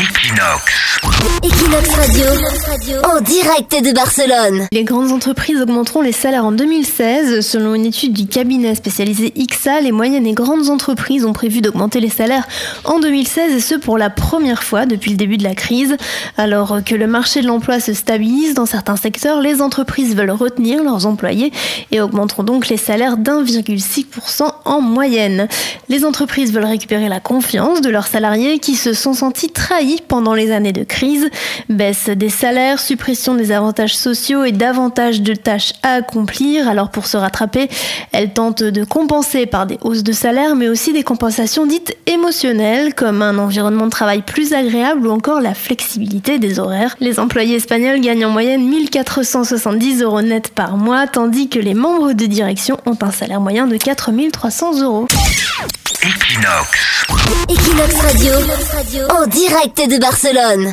[0.00, 0.98] Equinox.
[1.42, 2.24] Equinox Radio,
[3.04, 4.66] en direct de Barcelone.
[4.72, 7.46] Les grandes entreprises augmenteront les salaires en 2016.
[7.46, 12.00] Selon une étude du cabinet spécialisé IXA, les moyennes et grandes entreprises ont prévu d'augmenter
[12.00, 12.48] les salaires
[12.84, 15.98] en 2016 et ce pour la première fois depuis le début de la crise.
[16.38, 20.82] Alors que le marché de l'emploi se stabilise dans certains secteurs, les entreprises veulent retenir
[20.82, 21.52] leurs employés
[21.90, 25.46] et augmenteront donc les salaires d'1,6% en moyenne.
[25.90, 30.34] Les entreprises veulent récupérer la confiance de leurs salariés qui se sont sentis trahis pendant
[30.34, 31.28] les années de crise.
[31.68, 36.68] Baisse des salaires, suppression des avantages sociaux et davantage de tâches à accomplir.
[36.68, 37.68] Alors pour se rattraper,
[38.12, 42.94] elles tentent de compenser par des hausses de salaire, mais aussi des compensations dites émotionnelles,
[42.94, 46.96] comme un environnement de travail plus agréable ou encore la flexibilité des horaires.
[47.00, 52.12] Les employés espagnols gagnent en moyenne 1470 euros net par mois, tandis que les membres
[52.12, 55.06] de direction ont un salaire moyen de 4300 euros.
[56.02, 57.04] Equinox.
[57.80, 60.68] Equinox Radio, en direct de Barcelone.